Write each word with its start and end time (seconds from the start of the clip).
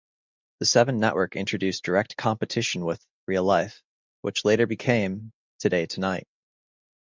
The 0.57 0.65
Seven 0.65 0.97
Network 0.97 1.35
introduced 1.35 1.83
direct 1.83 2.17
competition 2.17 2.83
with 2.85 3.05
"Real 3.27 3.43
Life", 3.43 3.83
which 4.21 4.43
later 4.45 4.65
became 4.65 5.31
"Today 5.59 5.85
Tonight". 5.85 6.25